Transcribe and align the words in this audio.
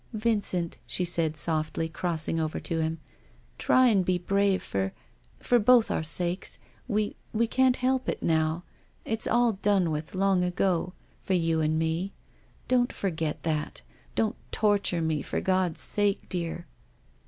"Vincent," 0.13 0.79
she 0.87 1.05
said 1.05 1.37
softly, 1.37 1.87
crossing 1.87 2.39
over 2.39 2.59
to 2.59 2.81
him," 2.81 2.97
try 3.59 3.85
and 3.85 4.03
be 4.03 4.17
brave, 4.17 4.63
for— 4.63 4.93
f 5.39 5.51
or 5.51 5.59
both 5.59 5.91
our 5.91 6.01
sakes. 6.01 6.57
We— 6.87 7.15
we 7.33 7.45
can't 7.45 7.75
help 7.77 8.09
it 8.09 8.23
now. 8.23 8.63
It's 9.05 9.27
all 9.27 9.51
done 9.51 9.91
with 9.91 10.15
long 10.15 10.43
ago— 10.43 10.93
about 11.27 11.35
you 11.35 11.61
and 11.61 11.77
me. 11.77 12.13
Don't 12.67 12.91
forget 12.91 13.43
that. 13.43 13.83
Don't 14.15 14.37
torture 14.51 15.03
me, 15.03 15.21
for 15.21 15.39
God's 15.39 15.81
sake, 15.81 16.27
dear 16.29 16.65